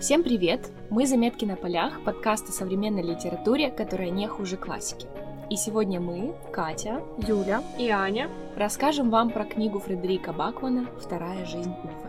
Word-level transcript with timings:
Всем 0.00 0.22
привет! 0.22 0.70
Мы 0.90 1.08
«Заметки 1.08 1.44
на 1.44 1.56
полях»— 1.56 2.00
подкаст 2.04 2.48
о 2.48 2.52
современной 2.52 3.02
литературе, 3.02 3.68
которая 3.68 4.10
не 4.10 4.28
хуже 4.28 4.56
классики. 4.56 5.08
И 5.50 5.56
сегодня 5.56 5.98
мы, 6.00 6.36
Катя, 6.52 7.02
Юля 7.26 7.64
и 7.80 7.88
Аня, 7.88 8.30
расскажем 8.56 9.10
вам 9.10 9.30
про 9.30 9.44
книгу 9.44 9.80
Фредерика 9.80 10.32
Бакмана 10.32 10.86
«Вторая 11.00 11.44
жизнь 11.46 11.74
Увы». 11.82 12.08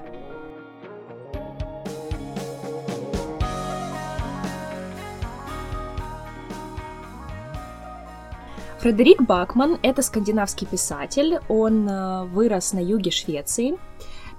Фредерик 8.77 9.23
Бакман— 9.23 9.79
это 9.81 10.03
скандинавский 10.03 10.67
писатель. 10.67 11.39
Он 11.49 11.89
э, 11.89 12.25
вырос 12.25 12.71
на 12.71 12.79
юге 12.79 13.09
Швеции. 13.09 13.79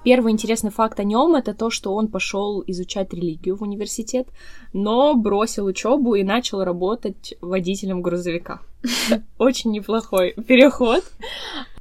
Первый 0.03 0.33
интересный 0.33 0.71
факт 0.71 0.99
о 0.99 1.03
нем 1.03 1.35
это 1.35 1.53
то, 1.53 1.69
что 1.69 1.93
он 1.93 2.07
пошел 2.07 2.63
изучать 2.65 3.13
религию 3.13 3.55
в 3.55 3.61
университет, 3.61 4.27
но 4.73 5.13
бросил 5.13 5.65
учебу 5.65 6.15
и 6.15 6.23
начал 6.23 6.63
работать 6.63 7.35
водителем 7.39 8.01
грузовика. 8.01 8.61
Очень 9.37 9.71
неплохой 9.71 10.33
переход. 10.33 11.03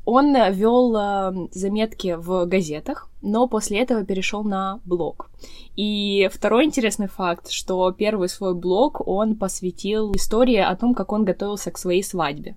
Он 0.05 0.35
вел 0.53 0.95
э, 0.97 1.49
заметки 1.53 2.17
в 2.19 2.45
газетах, 2.45 3.09
но 3.23 3.49
после 3.49 3.81
этого 3.81 4.05
перешел 4.05 4.45
на 4.45 4.81
блог. 4.85 5.31
И 5.77 6.29
второй 6.33 6.65
интересный 6.65 7.09
факт, 7.09 7.51
что 7.51 7.91
первый 7.93 8.29
свой 8.29 8.55
блог 8.55 9.07
он 9.07 9.37
посвятил 9.37 10.13
истории 10.13 10.57
о 10.57 10.77
том, 10.77 10.95
как 10.95 11.13
он 11.13 11.25
готовился 11.25 11.71
к 11.71 11.79
своей 11.79 12.03
свадьбе. 12.03 12.57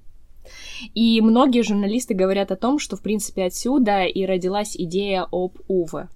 И 0.94 1.22
многие 1.22 1.64
журналисты 1.64 2.14
говорят 2.14 2.52
о 2.52 2.56
том, 2.56 2.80
что, 2.80 2.96
в 2.96 3.02
принципе, 3.02 3.46
отсюда 3.46 4.04
и 4.04 4.26
родилась 4.26 4.76
идея 4.76 5.28
об 5.32 5.58
Уве. 5.68 6.10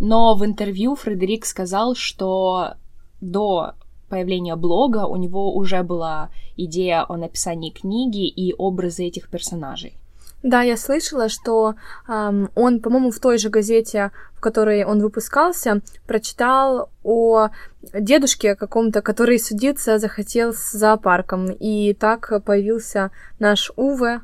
Но 0.00 0.34
в 0.34 0.44
интервью 0.44 0.94
Фредерик 0.94 1.44
сказал, 1.44 1.94
что 1.94 2.74
до 3.20 3.74
появления 4.08 4.56
блога 4.56 5.06
у 5.06 5.16
него 5.16 5.54
уже 5.54 5.82
была 5.82 6.30
идея 6.56 7.06
о 7.08 7.16
написании 7.16 7.70
книги 7.70 8.26
и 8.26 8.52
образы 8.52 9.06
этих 9.06 9.30
персонажей. 9.30 10.01
Да, 10.42 10.62
я 10.62 10.76
слышала, 10.76 11.28
что 11.28 11.76
эм, 12.08 12.50
он, 12.56 12.80
по-моему, 12.80 13.12
в 13.12 13.20
той 13.20 13.38
же 13.38 13.48
газете, 13.48 14.10
в 14.34 14.40
которой 14.40 14.84
он 14.84 15.00
выпускался, 15.00 15.82
прочитал 16.06 16.90
о 17.04 17.50
дедушке 17.94 18.56
каком-то, 18.56 19.02
который 19.02 19.38
судиться 19.38 19.98
захотел 19.98 20.52
с 20.52 20.72
зоопарком. 20.72 21.50
И 21.50 21.94
так 21.94 22.42
появился 22.44 23.12
наш 23.38 23.70
Уве 23.76 24.20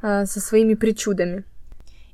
э, 0.00 0.24
со 0.24 0.40
своими 0.40 0.74
причудами. 0.74 1.44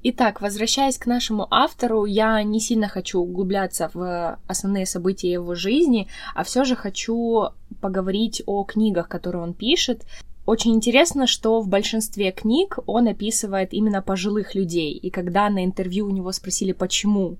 Итак, 0.02 0.40
возвращаясь 0.40 0.96
к 0.96 1.06
нашему 1.06 1.48
автору, 1.50 2.04
я 2.04 2.42
не 2.44 2.60
сильно 2.60 2.88
хочу 2.88 3.20
углубляться 3.20 3.90
в 3.92 4.38
основные 4.46 4.86
события 4.86 5.30
его 5.30 5.56
жизни, 5.56 6.08
а 6.34 6.44
все 6.44 6.64
же 6.64 6.76
хочу 6.76 7.48
поговорить 7.80 8.42
о 8.46 8.62
книгах, 8.62 9.08
которые 9.08 9.42
он 9.42 9.54
пишет. 9.54 10.04
Очень 10.48 10.76
интересно, 10.76 11.26
что 11.26 11.60
в 11.60 11.68
большинстве 11.68 12.32
книг 12.32 12.78
он 12.86 13.06
описывает 13.06 13.74
именно 13.74 14.00
пожилых 14.00 14.54
людей. 14.54 14.92
И 14.92 15.10
когда 15.10 15.50
на 15.50 15.62
интервью 15.62 16.06
у 16.06 16.10
него 16.10 16.32
спросили, 16.32 16.72
почему 16.72 17.36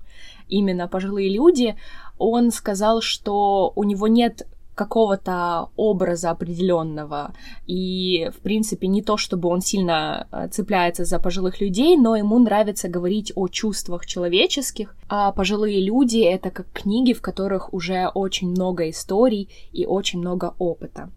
именно 0.47 0.87
пожилые 0.87 1.35
люди, 1.35 1.75
он 2.19 2.51
сказал, 2.51 3.01
что 3.01 3.73
у 3.75 3.83
него 3.83 4.07
нет 4.07 4.45
какого-то 4.75 5.69
образа 5.75 6.29
определенного. 6.29 7.33
И, 7.65 8.29
в 8.37 8.41
принципе, 8.41 8.85
не 8.85 9.01
то, 9.01 9.17
чтобы 9.17 9.49
он 9.49 9.61
сильно 9.61 10.27
э, 10.31 10.47
цепляется 10.51 11.03
за 11.03 11.17
пожилых 11.17 11.61
людей, 11.61 11.97
но 11.97 12.15
ему 12.15 12.37
нравится 12.37 12.89
говорить 12.89 13.33
о 13.35 13.47
чувствах 13.47 14.05
человеческих. 14.05 14.95
А 15.07 15.31
пожилые 15.31 15.83
люди— 15.83 16.19
это 16.35 16.51
как 16.51 16.71
книги, 16.71 17.13
в 17.13 17.21
которых 17.21 17.73
уже 17.73 18.07
очень 18.13 18.51
много 18.51 18.87
историй 18.87 19.49
и 19.73 19.87
очень 19.87 20.19
много 20.19 20.53
опыта. 20.59 21.09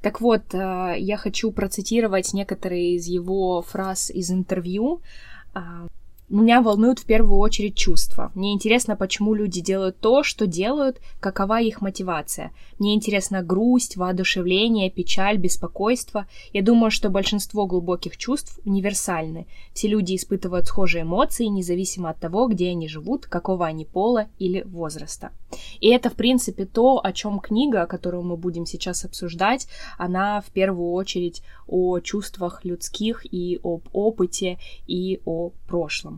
Так 0.00 0.20
вот, 0.20 0.54
э, 0.54 0.94
я 0.98 1.16
хочу 1.16 1.50
процитировать 1.50 2.32
некоторые 2.32 2.94
из 2.96 3.06
его 3.06 3.62
фраз 3.62 4.10
из 4.10 4.30
интервью. 4.30 5.00
Меня 6.30 6.60
волнуют 6.60 6.98
в 6.98 7.06
первую 7.06 7.38
очередь 7.38 7.74
чувства. 7.74 8.30
Мне 8.34 8.52
интересно, 8.52 8.96
почему 8.96 9.32
люди 9.32 9.62
делают 9.62 9.98
то, 9.98 10.22
что 10.22 10.46
делают, 10.46 11.00
какова 11.20 11.58
их 11.62 11.80
мотивация. 11.80 12.52
Мне 12.78 12.94
интересна 12.94 13.42
грусть, 13.42 13.96
воодушевление, 13.96 14.90
печаль, 14.90 15.38
беспокойство. 15.38 16.26
Я 16.52 16.62
думаю, 16.62 16.90
что 16.90 17.08
большинство 17.08 17.64
глубоких 17.64 18.18
чувств 18.18 18.60
универсальны. 18.66 19.46
Все 19.72 19.88
люди 19.88 20.16
испытывают 20.16 20.66
схожие 20.66 21.04
эмоции, 21.04 21.46
независимо 21.46 22.10
от 22.10 22.20
того, 22.20 22.46
где 22.48 22.68
они 22.70 22.88
живут, 22.88 23.24
какого 23.24 23.64
они 23.64 23.86
пола 23.86 24.26
или 24.38 24.60
возраста. 24.66 25.30
И 25.80 25.88
это, 25.88 26.10
в 26.10 26.14
принципе, 26.14 26.66
то, 26.66 27.00
о 27.02 27.12
чем 27.14 27.40
книга, 27.40 27.86
которую 27.86 28.22
мы 28.22 28.36
будем 28.36 28.66
сейчас 28.66 29.06
обсуждать, 29.06 29.66
она 29.96 30.42
в 30.42 30.50
первую 30.50 30.92
очередь 30.92 31.42
о 31.66 32.00
чувствах 32.00 32.66
людских 32.66 33.24
и 33.24 33.58
об 33.62 33.88
опыте 33.94 34.58
и 34.86 35.22
о 35.24 35.52
прошлом. 35.66 36.17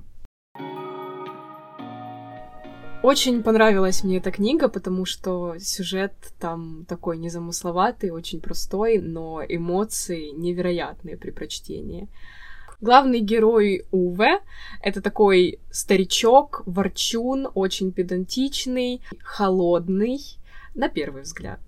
Очень 3.02 3.42
понравилась 3.42 4.04
мне 4.04 4.18
эта 4.18 4.30
книга, 4.30 4.68
потому 4.68 5.06
что 5.06 5.54
сюжет 5.58 6.12
там 6.38 6.84
такой 6.86 7.16
незамысловатый, 7.16 8.10
очень 8.10 8.42
простой, 8.42 8.98
но 8.98 9.42
эмоции 9.42 10.32
невероятные 10.32 11.16
при 11.16 11.30
прочтении. 11.30 12.08
Главный 12.82 13.20
герой 13.20 13.86
Уве— 13.90 14.40
это 14.82 15.00
такой 15.00 15.60
старичок, 15.70 16.62
ворчун, 16.66 17.48
очень 17.54 17.90
педантичный, 17.90 19.00
холодный, 19.22 20.20
на 20.74 20.90
первый 20.90 21.22
взгляд 21.22 21.60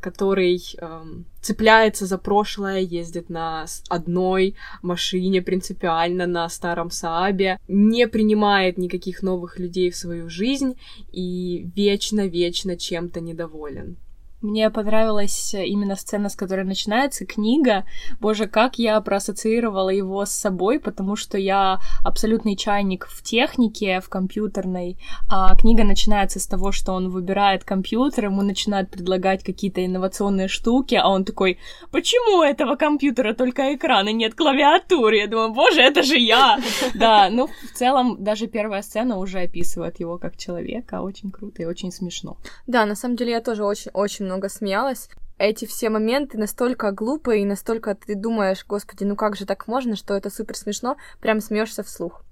который 0.00 0.60
эм, 0.78 1.26
цепляется 1.40 2.06
за 2.06 2.18
прошлое, 2.18 2.80
ездит 2.80 3.30
на 3.30 3.66
одной 3.88 4.56
машине 4.82 5.42
принципиально 5.42 6.26
на 6.26 6.48
старом 6.48 6.90
Саабе, 6.90 7.58
не 7.68 8.08
принимает 8.08 8.78
никаких 8.78 9.22
новых 9.22 9.58
людей 9.58 9.90
в 9.90 9.96
свою 9.96 10.28
жизнь 10.28 10.76
и 11.12 11.70
вечно-вечно 11.74 12.76
чем-то 12.76 13.20
недоволен. 13.20 13.96
Мне 14.42 14.68
понравилась 14.70 15.54
именно 15.54 15.96
сцена, 15.96 16.28
с 16.28 16.36
которой 16.36 16.64
начинается 16.64 17.24
книга. 17.24 17.84
Боже, 18.20 18.46
как 18.46 18.78
я 18.78 19.00
проассоциировала 19.00 19.88
его 19.88 20.24
с 20.26 20.30
собой, 20.30 20.78
потому 20.78 21.16
что 21.16 21.38
я 21.38 21.78
абсолютный 22.04 22.54
чайник 22.54 23.06
в 23.06 23.22
технике, 23.22 24.00
в 24.00 24.08
компьютерной. 24.10 24.98
А 25.28 25.56
книга 25.56 25.84
начинается 25.84 26.38
с 26.38 26.46
того, 26.46 26.70
что 26.70 26.92
он 26.92 27.08
выбирает 27.08 27.64
компьютер, 27.64 28.26
ему 28.26 28.42
начинают 28.42 28.90
предлагать 28.90 29.42
какие-то 29.42 29.84
инновационные 29.84 30.48
штуки, 30.48 30.94
а 30.94 31.08
он 31.08 31.24
такой, 31.24 31.58
почему 31.90 32.40
у 32.40 32.42
этого 32.42 32.76
компьютера 32.76 33.32
только 33.32 33.74
экран 33.74 34.06
и 34.08 34.12
нет 34.12 34.34
клавиатуры? 34.34 35.16
Я 35.16 35.28
думаю, 35.28 35.52
боже, 35.54 35.80
это 35.80 36.02
же 36.02 36.18
я! 36.18 36.58
Да, 36.94 37.28
ну, 37.30 37.46
в 37.46 37.76
целом, 37.76 38.16
даже 38.22 38.46
первая 38.46 38.82
сцена 38.82 39.18
уже 39.18 39.40
описывает 39.40 40.00
его 40.00 40.18
как 40.18 40.36
человека. 40.36 41.02
Очень 41.02 41.30
круто 41.30 41.62
и 41.62 41.64
очень 41.66 41.92
смешно. 41.92 42.36
Да, 42.66 42.86
на 42.86 42.94
самом 42.94 43.16
деле 43.16 43.32
я 43.32 43.40
тоже 43.40 43.64
очень-очень 43.64 44.25
много 44.26 44.48
смеялась. 44.50 45.08
Эти 45.38 45.64
все 45.64 45.90
моменты 45.90 46.38
настолько 46.38 46.92
глупые, 46.92 47.42
и 47.42 47.46
настолько 47.46 47.94
ты 47.94 48.14
думаешь, 48.14 48.64
господи, 48.66 49.04
ну 49.04 49.16
как 49.16 49.36
же 49.36 49.46
так 49.46 49.66
можно, 49.66 49.96
что 49.96 50.14
это 50.14 50.30
супер 50.30 50.56
смешно, 50.56 50.96
прям 51.20 51.40
смеешься 51.40 51.82
вслух. 51.82 52.22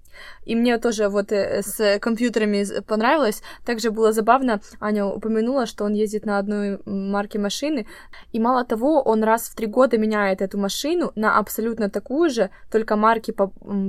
И 0.44 0.54
мне 0.54 0.78
тоже 0.78 1.08
вот 1.08 1.32
э, 1.32 1.62
с 1.62 1.98
компьютерами 1.98 2.64
понравилось. 2.86 3.42
Также 3.64 3.90
было 3.90 4.12
забавно, 4.12 4.60
Аня 4.80 5.06
упомянула, 5.06 5.66
что 5.66 5.84
он 5.84 5.94
ездит 5.94 6.26
на 6.26 6.38
одной 6.38 6.80
марке 6.84 7.38
машины, 7.38 7.86
и 8.32 8.40
мало 8.40 8.64
того, 8.64 9.02
он 9.02 9.24
раз 9.24 9.48
в 9.48 9.54
три 9.54 9.66
года 9.66 9.98
меняет 9.98 10.42
эту 10.42 10.58
машину 10.58 11.12
на 11.14 11.38
абсолютно 11.38 11.90
такую 11.90 12.30
же, 12.30 12.50
только 12.70 12.96
марки 12.96 13.32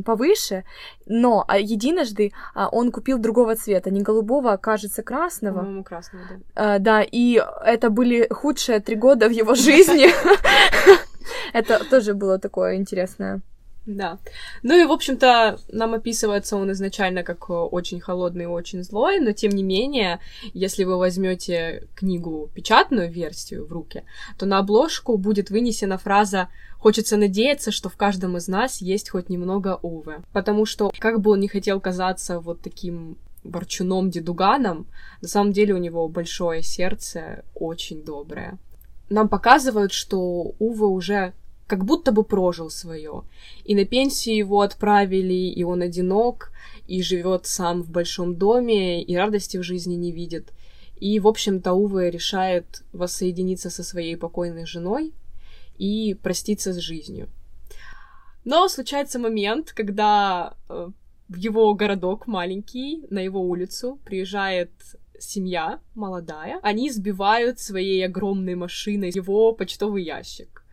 повыше, 0.05 0.63
но 1.05 1.43
а, 1.47 1.57
единожды 1.57 2.31
а, 2.53 2.69
он 2.69 2.91
купил 2.91 3.17
другого 3.17 3.55
цвета, 3.55 3.91
не 3.91 4.01
голубого, 4.01 4.53
а 4.53 4.57
кажется 4.57 5.03
красного. 5.03 5.59
По-моему, 5.59 5.83
красного, 5.83 6.25
да. 6.29 6.75
А, 6.75 6.79
да, 6.79 7.01
и 7.01 7.41
это 7.65 7.89
были 7.89 8.27
худшие 8.29 8.79
три 8.79 8.95
года 8.95 9.27
в 9.27 9.31
его 9.31 9.55
жизни. 9.55 10.07
Это 11.53 11.83
тоже 11.89 12.13
было 12.13 12.37
такое 12.37 12.75
интересное. 12.75 13.41
Да. 13.85 14.17
Ну 14.63 14.75
и, 14.75 14.85
в 14.85 14.91
общем-то, 14.91 15.59
нам 15.71 15.93
описывается 15.93 16.57
он 16.57 16.71
изначально 16.71 17.23
как 17.23 17.49
э, 17.49 17.53
очень 17.53 17.99
холодный 17.99 18.45
и 18.45 18.47
очень 18.47 18.83
злой, 18.83 19.19
но 19.19 19.31
тем 19.31 19.51
не 19.51 19.61
менее, 19.61 20.19
если 20.53 20.83
вы 20.83 20.97
возьмете 20.97 21.87
книгу 21.95 22.49
печатную 22.55 23.11
версию 23.11 23.65
в 23.65 23.71
руки, 23.71 24.03
то 24.39 24.45
на 24.47 24.59
обложку 24.59 25.17
будет 25.17 25.51
вынесена 25.51 25.97
фраза 25.97 26.49
«Хочется 26.79 27.17
надеяться, 27.17 27.71
что 27.71 27.89
в 27.89 27.95
каждом 27.95 28.37
из 28.37 28.47
нас 28.47 28.81
есть 28.81 29.09
хоть 29.09 29.29
немного 29.29 29.79
Увы». 29.81 30.23
Потому 30.33 30.65
что, 30.65 30.91
как 30.97 31.21
бы 31.21 31.31
он 31.31 31.39
не 31.39 31.47
хотел 31.47 31.79
казаться 31.79 32.39
вот 32.39 32.61
таким 32.61 33.17
ворчуном-дедуганом, 33.43 34.87
на 35.21 35.27
самом 35.27 35.51
деле 35.51 35.75
у 35.75 35.77
него 35.77 36.07
большое 36.07 36.63
сердце, 36.63 37.43
очень 37.53 38.03
доброе. 38.03 38.57
Нам 39.09 39.29
показывают, 39.29 39.93
что 39.93 40.55
Увы 40.57 40.87
уже 40.87 41.33
как 41.67 41.85
будто 41.85 42.11
бы 42.11 42.23
прожил 42.23 42.69
свое. 42.69 43.23
И 43.63 43.75
на 43.75 43.85
пенсию 43.85 44.37
его 44.37 44.61
отправили, 44.61 45.33
и 45.33 45.63
он 45.63 45.81
одинок, 45.81 46.51
и 46.87 47.01
живет 47.01 47.45
сам 47.45 47.81
в 47.81 47.89
большом 47.89 48.35
доме, 48.35 49.01
и 49.03 49.15
радости 49.15 49.57
в 49.57 49.63
жизни 49.63 49.95
не 49.95 50.11
видит. 50.11 50.53
И, 50.97 51.19
в 51.19 51.27
общем-то, 51.27 51.73
Уве 51.73 52.09
решает 52.09 52.83
воссоединиться 52.93 53.69
со 53.69 53.83
своей 53.83 54.15
покойной 54.15 54.65
женой 54.65 55.13
и 55.77 56.13
проститься 56.13 56.71
с 56.73 56.77
жизнью. 56.77 57.29
Но 58.45 58.67
случается 58.67 59.19
момент, 59.19 59.73
когда 59.73 60.53
э, 60.69 60.89
в 61.27 61.35
его 61.35 61.73
городок 61.73 62.27
маленький, 62.27 63.05
на 63.09 63.19
его 63.19 63.41
улицу 63.41 63.99
приезжает 64.05 64.71
семья 65.19 65.79
молодая. 65.95 66.59
Они 66.61 66.91
сбивают 66.91 67.59
своей 67.59 68.05
огромной 68.05 68.55
машиной 68.55 69.11
его 69.13 69.51
почтовый 69.53 70.03
ящик. 70.03 70.64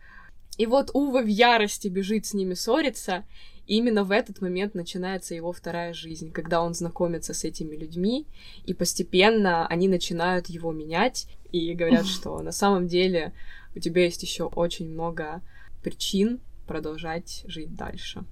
И 0.57 0.65
вот 0.65 0.91
Ува 0.93 1.21
в 1.21 1.27
ярости 1.27 1.87
бежит 1.87 2.25
с 2.25 2.33
ними 2.33 2.53
ссориться, 2.53 3.25
и 3.65 3.77
именно 3.77 4.03
в 4.03 4.11
этот 4.11 4.41
момент 4.41 4.75
начинается 4.75 5.35
его 5.35 5.51
вторая 5.51 5.93
жизнь, 5.93 6.31
когда 6.31 6.61
он 6.61 6.73
знакомится 6.73 7.33
с 7.33 7.43
этими 7.43 7.75
людьми, 7.75 8.27
и 8.65 8.73
постепенно 8.73 9.65
они 9.67 9.87
начинают 9.87 10.47
его 10.47 10.71
менять 10.71 11.27
и 11.51 11.73
говорят, 11.73 12.05
что 12.05 12.41
на 12.41 12.51
самом 12.51 12.87
деле 12.87 13.33
у 13.75 13.79
тебя 13.79 14.03
есть 14.03 14.21
еще 14.21 14.45
очень 14.45 14.89
много 14.89 15.41
причин 15.81 16.41
продолжать 16.67 17.43
жить 17.47 17.75
дальше. 17.75 18.23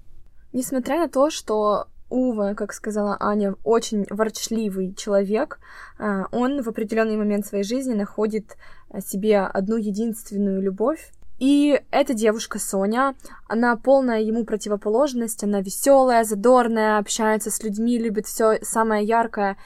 Несмотря 0.54 0.98
на 0.98 1.10
то, 1.10 1.30
что 1.30 1.88
Ува, 2.10 2.56
как 2.56 2.74
сказала 2.74 3.16
Аня, 3.22 3.56
очень 3.64 4.06
ворчливый 4.10 4.94
человек. 4.96 5.60
А, 5.98 6.26
он 6.34 6.62
в 6.62 6.68
определенный 6.68 7.16
момент 7.16 7.46
своей 7.46 7.64
жизни 7.64 7.94
находит 7.94 8.58
себе 9.00 9.40
одну 9.40 9.78
единственную 9.78 10.62
любовь, 10.62 11.14
и 11.42 11.82
эта 11.90 12.14
девушка 12.14 12.60
Соня, 12.60 13.16
она 13.48 13.76
полная 13.76 14.22
ему 14.22 14.46
противоположность, 14.46 15.44
она 15.44 15.60
веселая, 15.62 16.24
задорная, 16.24 17.00
общается 17.00 17.50
с 17.50 17.64
людьми, 17.64 17.98
любит 17.98 18.28
все 18.28 18.60
самое 18.62 19.04
яркое. 19.04 19.58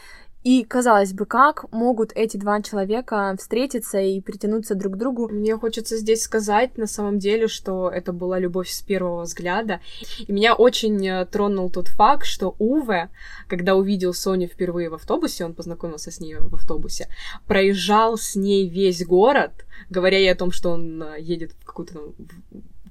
И, 0.45 0.63
казалось 0.63 1.12
бы, 1.12 1.25
как 1.25 1.71
могут 1.74 2.12
эти 2.13 2.38
два 2.38 2.62
человека 2.62 3.36
встретиться 3.39 4.00
и 4.00 4.21
притянуться 4.21 4.75
друг 4.75 4.94
к 4.94 4.97
другу? 4.97 5.27
Мне 5.27 5.57
хочется 5.57 5.97
здесь 5.97 6.21
сказать, 6.21 6.77
на 6.77 6.86
самом 6.86 7.18
деле, 7.18 7.47
что 7.47 7.89
это 7.89 8.13
была 8.13 8.38
любовь 8.38 8.69
с 8.69 8.83
первого 8.83 9.24
взгляда. 9.24 9.80
И 10.19 10.31
меня 10.31 10.53
очень 10.53 11.03
э, 11.07 11.25
тронул 11.25 11.71
тот 11.71 11.88
факт, 11.88 12.27
что 12.27 12.56
Уве, 12.59 13.09
когда 13.47 13.75
увидел 13.75 14.13
Соню 14.13 14.47
впервые 14.47 14.92
в 14.92 14.94
автобусе, 14.94 15.45
он 15.45 15.56
познакомился 15.56 16.12
с 16.12 16.19
ней 16.19 16.36
в 16.36 16.53
автобусе, 16.53 17.07
проезжал 17.48 18.15
с 18.15 18.36
ней 18.36 18.69
весь 18.69 19.03
город, 19.03 19.65
говоря 19.89 20.19
ей 20.19 20.31
о 20.31 20.36
том, 20.36 20.51
что 20.51 20.69
он 20.69 21.01
э, 21.01 21.21
едет 21.21 21.53
в 21.53 21.65
какую-то 21.65 22.13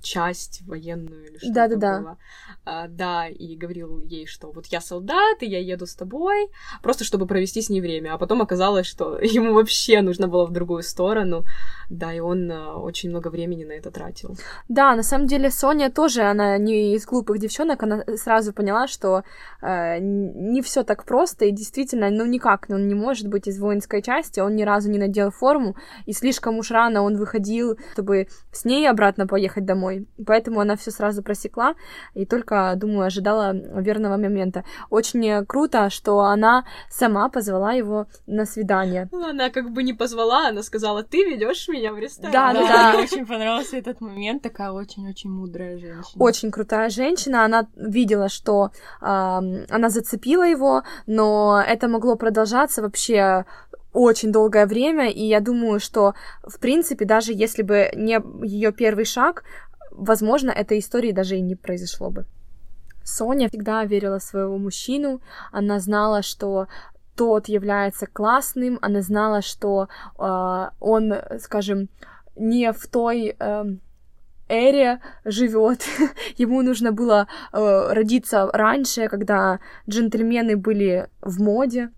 часть 0.05 0.63
военную 0.67 1.27
или 1.27 1.39
что-то 1.39 1.77
да, 1.77 2.01
было. 2.01 2.19
А, 2.65 2.89
да, 2.89 3.27
и 3.29 3.57
говорил 3.57 4.01
ей, 4.01 4.27
что 4.27 4.53
вот 4.53 4.67
я 4.67 4.81
солдат, 4.81 5.43
и 5.43 5.47
я 5.47 5.59
еду 5.59 5.87
с 5.87 5.95
тобой, 5.95 6.49
просто 6.83 7.05
чтобы 7.05 7.27
провести 7.27 7.61
с 7.63 7.71
ней 7.71 7.81
время. 7.81 8.15
А 8.15 8.19
потом 8.19 8.43
оказалось, 8.43 8.87
что 8.87 9.19
ему 9.23 9.55
вообще 9.55 10.01
нужно 10.03 10.29
было 10.29 10.47
в 10.47 10.53
другую 10.53 10.83
сторону. 10.83 11.45
Да, 11.91 12.13
и 12.13 12.21
он 12.21 12.51
а, 12.51 12.77
очень 12.77 13.11
много 13.11 13.29
времени 13.29 13.65
на 13.65 13.73
это 13.73 13.91
тратил. 13.91 14.37
Да, 14.69 14.95
на 14.95 15.03
самом 15.03 15.27
деле 15.27 15.51
Соня 15.51 15.91
тоже, 15.91 16.23
она 16.23 16.59
не 16.59 16.95
из 16.95 17.07
глупых 17.07 17.39
девчонок, 17.39 17.83
она 17.83 18.05
сразу 18.17 18.53
поняла, 18.53 18.87
что 18.87 19.23
э, 19.63 19.99
не 20.01 20.63
все 20.63 20.83
так 20.83 21.05
просто, 21.05 21.45
и 21.45 21.51
действительно, 21.51 22.11
ну 22.11 22.27
никак, 22.27 22.67
он 22.69 22.89
не 22.89 22.95
может 22.95 23.29
быть 23.29 23.49
из 23.49 23.59
воинской 23.59 24.03
части, 24.03 24.41
он 24.41 24.57
ни 24.57 24.63
разу 24.63 24.91
не 24.91 24.99
надел 24.99 25.31
форму, 25.31 25.77
и 26.07 26.13
слишком 26.13 26.59
уж 26.59 26.71
рано 26.71 27.03
он 27.03 27.17
выходил, 27.17 27.79
чтобы 27.93 28.29
с 28.53 28.65
ней 28.65 28.89
обратно 28.89 29.27
поехать 29.27 29.65
домой. 29.65 29.94
Поэтому 30.27 30.61
она 30.61 30.77
все 30.77 30.91
сразу 30.91 31.23
просекла, 31.23 31.75
и 32.15 32.27
только, 32.27 32.75
думаю, 32.77 33.07
ожидала 33.07 33.53
верного 33.53 34.17
момента. 34.17 34.65
Очень 34.91 35.45
круто, 35.47 35.91
что 35.91 36.21
она 36.21 36.65
сама 36.91 37.29
позвала 37.29 37.73
его 37.73 38.07
на 38.27 38.47
свидание. 38.47 39.09
Ну, 39.13 39.29
она 39.29 39.51
как 39.51 39.71
бы 39.71 39.83
не 39.83 39.93
позвала, 39.93 40.49
она 40.49 40.63
сказала, 40.63 41.03
ты 41.03 41.25
ведешь 41.25 41.69
меня 41.69 41.93
в 41.93 41.99
ресторан. 41.99 42.33
Да, 42.33 42.53
да, 42.53 42.69
да. 42.69 42.93
Мне 42.93 43.05
очень 43.05 43.27
понравился 43.27 43.77
этот 43.77 44.01
момент. 44.01 44.43
Такая 44.43 44.71
очень-очень 44.71 45.31
мудрая 45.31 45.79
женщина. 45.79 46.23
Очень 46.23 46.51
крутая 46.51 46.91
женщина. 46.91 47.45
Она 47.45 47.67
видела, 47.77 48.29
что 48.29 48.71
э, 49.01 49.05
она 49.05 49.89
зацепила 49.89 50.45
его, 50.45 50.83
но 51.07 51.63
это 51.67 51.89
могло 51.89 52.17
продолжаться 52.17 52.83
вообще 52.83 53.45
очень 53.95 54.33
долгое 54.33 54.67
время, 54.67 55.09
и 55.09 55.23
я 55.25 55.41
думаю, 55.41 55.79
что, 55.79 56.15
в 56.43 56.59
принципе, 56.59 57.05
даже 57.05 57.33
если 57.33 57.63
бы 57.63 57.91
не 57.95 58.21
ее 58.45 58.73
первый 58.73 59.05
шаг, 59.05 59.45
возможно, 59.95 60.51
этой 60.51 60.79
истории 60.79 61.13
даже 61.13 61.37
и 61.37 61.41
не 61.41 61.55
произошло 61.55 62.11
бы. 62.11 62.27
Соня 63.03 63.49
всегда 63.49 63.85
верила 63.85 64.19
в 64.19 64.23
своего 64.23 64.59
мужчину, 64.59 65.21
она 65.53 65.79
знала, 65.79 66.23
что 66.23 66.69
тот 67.17 67.49
является 67.49 68.07
классным, 68.07 68.79
она 68.83 69.03
знала, 69.03 69.43
что 69.43 69.89
э, 70.19 70.69
он, 70.81 71.15
скажем, 71.39 71.89
не 72.35 72.73
в 72.73 72.87
той 72.89 73.37
э, 73.39 73.65
эре 74.49 75.01
живет. 75.25 75.85
Ему 76.37 76.63
нужно 76.63 76.93
было 76.93 77.29
э, 77.53 77.93
родиться 77.93 78.51
раньше, 78.53 79.09
когда 79.09 79.61
джентльмены 79.89 80.57
были 80.57 81.09
в 81.21 81.41
моде. 81.41 81.91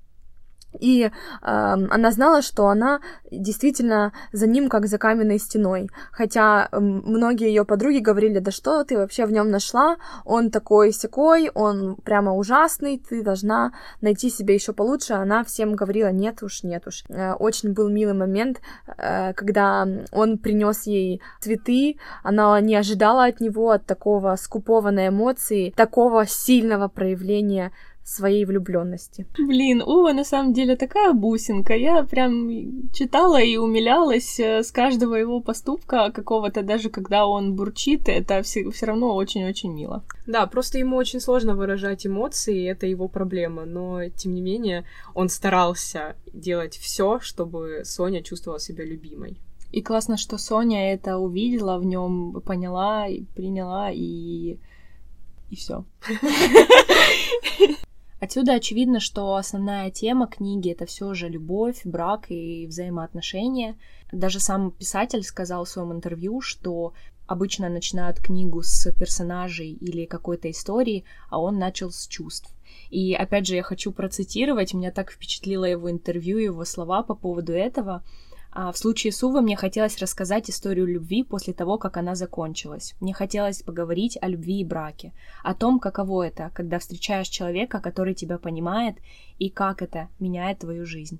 И 0.80 1.04
э, 1.04 1.10
она 1.42 2.10
знала, 2.10 2.42
что 2.42 2.68
она 2.68 3.00
действительно 3.30 4.12
за 4.32 4.46
ним 4.46 4.68
как 4.68 4.86
за 4.86 4.98
каменной 4.98 5.38
стеной. 5.38 5.88
Хотя 6.12 6.68
э, 6.70 6.78
многие 6.80 7.48
ее 7.48 7.64
подруги 7.64 7.98
говорили, 7.98 8.38
да 8.38 8.50
что 8.50 8.84
ты 8.84 8.96
вообще 8.96 9.26
в 9.26 9.32
нем 9.32 9.50
нашла? 9.50 9.96
Он 10.24 10.50
такой 10.50 10.92
секой, 10.92 11.50
он 11.54 11.96
прямо 11.96 12.34
ужасный, 12.34 12.98
ты 12.98 13.22
должна 13.22 13.72
найти 14.00 14.30
себе 14.30 14.54
еще 14.54 14.72
получше. 14.72 15.14
Она 15.14 15.44
всем 15.44 15.74
говорила, 15.74 16.08
нет 16.08 16.42
уж, 16.42 16.62
нет 16.62 16.86
уж. 16.86 17.04
Э, 17.08 17.32
очень 17.32 17.72
был 17.72 17.88
милый 17.88 18.14
момент, 18.14 18.60
э, 18.96 19.32
когда 19.34 19.86
он 20.12 20.38
принес 20.38 20.86
ей 20.86 21.20
цветы, 21.40 21.98
она 22.22 22.60
не 22.60 22.76
ожидала 22.76 23.24
от 23.26 23.40
него, 23.40 23.70
от 23.70 23.86
такого 23.86 24.36
скупого 24.36 24.90
на 24.90 25.08
эмоции, 25.08 25.72
такого 25.76 26.26
сильного 26.26 26.88
проявления 26.88 27.72
своей 28.06 28.44
влюбленности. 28.44 29.26
Блин, 29.36 29.82
Ува 29.82 30.12
на 30.12 30.24
самом 30.24 30.52
деле 30.52 30.76
такая 30.76 31.12
бусинка. 31.12 31.74
Я 31.74 32.04
прям 32.04 32.88
читала 32.92 33.40
и 33.40 33.56
умилялась 33.56 34.38
э, 34.38 34.62
с 34.62 34.70
каждого 34.70 35.16
его 35.16 35.40
поступка 35.40 36.12
какого-то, 36.12 36.62
даже 36.62 36.88
когда 36.88 37.26
он 37.26 37.54
бурчит, 37.56 38.08
это 38.08 38.42
все, 38.42 38.70
все 38.70 38.86
равно 38.86 39.14
очень-очень 39.16 39.72
мило. 39.72 40.04
Да, 40.26 40.46
просто 40.46 40.78
ему 40.78 40.96
очень 40.96 41.20
сложно 41.20 41.56
выражать 41.56 42.06
эмоции, 42.06 42.62
и 42.62 42.66
это 42.66 42.86
его 42.86 43.08
проблема. 43.08 43.64
Но, 43.64 44.08
тем 44.10 44.34
не 44.34 44.40
менее, 44.40 44.84
он 45.14 45.28
старался 45.28 46.14
делать 46.32 46.76
все, 46.76 47.18
чтобы 47.18 47.82
Соня 47.84 48.22
чувствовала 48.22 48.60
себя 48.60 48.84
любимой. 48.84 49.36
И 49.72 49.82
классно, 49.82 50.16
что 50.16 50.38
Соня 50.38 50.92
это 50.92 51.18
увидела 51.18 51.76
в 51.78 51.84
нем, 51.84 52.40
поняла, 52.46 53.08
приняла 53.34 53.90
и 53.90 54.58
и 55.50 55.56
все. 55.56 55.84
Отсюда 58.26 58.54
очевидно, 58.54 58.98
что 58.98 59.36
основная 59.36 59.88
тема 59.92 60.26
книги 60.26 60.72
это 60.72 60.84
все 60.84 61.14
же 61.14 61.28
любовь, 61.28 61.82
брак 61.84 62.26
и 62.28 62.66
взаимоотношения. 62.66 63.78
Даже 64.10 64.40
сам 64.40 64.72
писатель 64.72 65.22
сказал 65.22 65.64
в 65.64 65.68
своем 65.68 65.92
интервью, 65.92 66.40
что 66.40 66.92
обычно 67.28 67.68
начинают 67.68 68.18
книгу 68.18 68.62
с 68.64 68.90
персонажей 68.98 69.70
или 69.70 70.06
какой-то 70.06 70.50
истории, 70.50 71.04
а 71.30 71.40
он 71.40 71.60
начал 71.60 71.92
с 71.92 72.08
чувств. 72.08 72.52
И 72.90 73.14
опять 73.14 73.46
же, 73.46 73.54
я 73.54 73.62
хочу 73.62 73.92
процитировать, 73.92 74.74
меня 74.74 74.90
так 74.90 75.12
впечатлило 75.12 75.64
его 75.64 75.88
интервью, 75.88 76.38
его 76.38 76.64
слова 76.64 77.04
по 77.04 77.14
поводу 77.14 77.52
этого. 77.52 78.02
А 78.58 78.72
в 78.72 78.78
случае 78.78 79.12
с 79.12 79.22
Увой 79.22 79.42
мне 79.42 79.54
хотелось 79.54 79.98
рассказать 79.98 80.48
историю 80.48 80.86
любви 80.86 81.24
после 81.24 81.52
того, 81.52 81.76
как 81.76 81.98
она 81.98 82.14
закончилась. 82.14 82.94
Мне 83.00 83.12
хотелось 83.12 83.62
поговорить 83.62 84.16
о 84.22 84.28
любви 84.28 84.60
и 84.60 84.64
браке, 84.64 85.12
о 85.44 85.52
том, 85.52 85.78
каково 85.78 86.28
это, 86.28 86.50
когда 86.54 86.78
встречаешь 86.78 87.28
человека, 87.28 87.80
который 87.80 88.14
тебя 88.14 88.38
понимает, 88.38 88.96
и 89.38 89.50
как 89.50 89.82
это 89.82 90.08
меняет 90.18 90.60
твою 90.60 90.86
жизнь. 90.86 91.18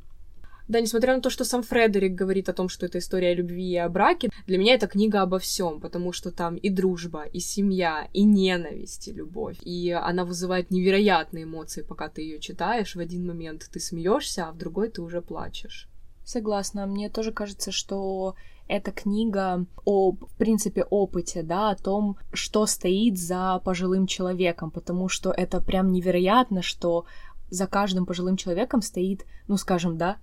Да, 0.67 0.81
несмотря 0.81 1.15
на 1.15 1.21
то, 1.21 1.29
что 1.29 1.45
сам 1.45 1.63
Фредерик 1.63 2.15
говорит 2.15 2.49
о 2.49 2.55
том, 2.55 2.71
что 2.71 2.87
это 2.87 3.01
история 3.01 3.33
о 3.33 3.35
любви 3.35 3.71
и 3.71 3.77
о 3.77 3.91
браке, 3.91 4.31
для 4.47 4.57
меня 4.57 4.73
это 4.73 4.87
книга 4.87 5.21
обо 5.21 5.39
всем, 5.39 5.79
потому 5.83 6.13
что 6.13 6.33
там 6.33 6.57
и 6.57 6.71
дружба, 6.71 7.25
и 7.25 7.41
семья, 7.41 8.09
и 8.15 8.25
ненависть, 8.25 9.09
и 9.09 9.13
любовь. 9.13 9.59
И 9.61 9.91
она 9.91 10.25
вызывает 10.25 10.71
невероятные 10.71 11.45
эмоции, 11.45 11.83
пока 11.83 12.09
ты 12.09 12.23
ее 12.23 12.41
читаешь. 12.41 12.97
В 12.97 12.99
один 12.99 13.27
момент 13.27 13.69
ты 13.71 13.79
смеешься, 13.79 14.47
а 14.47 14.53
в 14.53 14.57
другой 14.57 14.89
ты 14.89 15.03
уже 15.03 15.21
плачешь. 15.21 15.91
Согласна. 16.27 16.87
Мне 16.87 17.09
тоже 17.09 17.31
кажется, 17.31 17.71
что 17.71 18.35
эта 18.67 18.91
книга 18.91 19.65
о, 19.85 20.11
в 20.11 20.37
принципе, 20.37 20.83
опыте, 20.83 21.45
да, 21.45 21.71
о 21.71 21.77
том, 21.77 22.17
что 22.33 22.67
стоит 22.67 23.17
за 23.17 23.61
пожилым 23.65 24.09
человеком, 24.09 24.73
потому 24.73 25.09
что 25.09 25.31
это 25.31 25.61
прям 25.61 25.93
невероятно, 25.93 26.63
что 26.63 27.07
за 27.49 27.69
каждым 27.69 28.07
пожилым 28.07 28.37
человеком 28.37 28.83
стоит, 28.83 29.25
ну, 29.47 29.57
скажем, 29.57 29.99
да, 29.99 30.17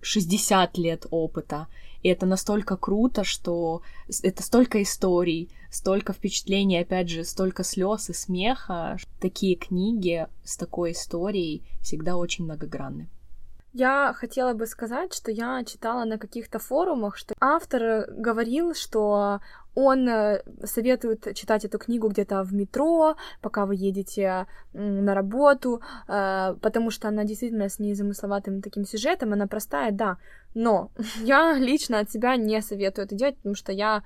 60 0.00 0.78
лет 0.78 1.06
опыта. 1.10 1.66
И 2.04 2.08
это 2.08 2.24
настолько 2.24 2.76
круто, 2.76 3.24
что 3.24 3.82
это 4.22 4.44
столько 4.44 4.80
историй, 4.80 5.50
столько 5.72 6.12
впечатлений, 6.12 6.78
опять 6.78 7.08
же, 7.08 7.24
столько 7.24 7.64
слез 7.64 8.08
и 8.10 8.12
смеха. 8.12 8.96
Такие 9.18 9.56
книги 9.56 10.28
с 10.44 10.56
такой 10.56 10.92
историей 10.92 11.64
всегда 11.82 12.16
очень 12.16 12.44
многогранны. 12.44 13.08
Я 13.78 14.12
хотела 14.12 14.54
бы 14.54 14.66
сказать, 14.66 15.14
что 15.14 15.30
я 15.30 15.62
читала 15.64 16.04
на 16.04 16.18
каких-то 16.18 16.58
форумах, 16.58 17.16
что 17.16 17.34
автор 17.38 18.06
говорил, 18.10 18.74
что 18.74 19.38
он 19.76 20.08
э, 20.08 20.42
советует 20.64 21.36
читать 21.36 21.64
эту 21.64 21.78
книгу 21.78 22.08
где-то 22.08 22.42
в 22.42 22.52
метро, 22.52 23.14
пока 23.40 23.66
вы 23.66 23.76
едете 23.76 24.48
на 24.72 25.14
работу, 25.14 25.80
э, 26.08 26.56
потому 26.60 26.90
что 26.90 27.06
она 27.06 27.22
действительно 27.22 27.68
с 27.68 27.78
незамысловатым 27.78 28.62
таким 28.62 28.84
сюжетом, 28.84 29.32
она 29.32 29.46
простая, 29.46 29.92
да. 29.92 30.16
Но 30.54 30.90
я 31.22 31.56
лично 31.56 32.00
от 32.00 32.10
себя 32.10 32.34
не 32.34 32.60
советую 32.62 33.04
это 33.04 33.14
делать, 33.14 33.36
потому 33.36 33.54
что 33.54 33.70
я 33.70 34.02